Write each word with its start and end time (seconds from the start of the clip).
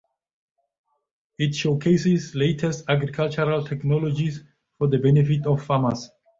It 1.37 1.53
showcases 1.53 2.33
latest 2.33 2.85
agricultural 2.89 3.63
technologies 3.67 4.43
for 4.79 4.87
the 4.87 4.97
benefit 4.97 5.45
of 5.45 5.63
farmers. 5.63 6.09